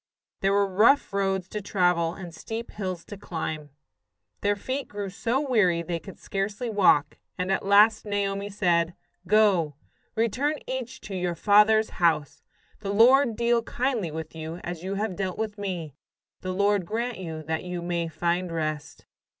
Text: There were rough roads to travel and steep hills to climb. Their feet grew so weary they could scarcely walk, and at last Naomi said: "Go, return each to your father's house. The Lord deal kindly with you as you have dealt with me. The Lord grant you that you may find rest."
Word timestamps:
There 0.39 0.51
were 0.51 0.65
rough 0.65 1.13
roads 1.13 1.47
to 1.49 1.61
travel 1.61 2.15
and 2.15 2.33
steep 2.33 2.71
hills 2.71 3.05
to 3.05 3.17
climb. 3.17 3.69
Their 4.41 4.55
feet 4.55 4.87
grew 4.87 5.11
so 5.11 5.39
weary 5.39 5.83
they 5.83 5.99
could 5.99 6.17
scarcely 6.17 6.71
walk, 6.71 7.19
and 7.37 7.51
at 7.51 7.63
last 7.67 8.03
Naomi 8.03 8.49
said: 8.49 8.95
"Go, 9.27 9.75
return 10.15 10.55
each 10.65 11.01
to 11.01 11.13
your 11.15 11.35
father's 11.35 11.91
house. 12.01 12.41
The 12.79 12.91
Lord 12.91 13.35
deal 13.35 13.61
kindly 13.61 14.09
with 14.09 14.33
you 14.33 14.55
as 14.63 14.81
you 14.83 14.95
have 14.95 15.15
dealt 15.15 15.37
with 15.37 15.59
me. 15.59 15.93
The 16.39 16.51
Lord 16.51 16.83
grant 16.87 17.19
you 17.19 17.43
that 17.43 17.63
you 17.63 17.83
may 17.83 18.07
find 18.07 18.51
rest." 18.51 19.05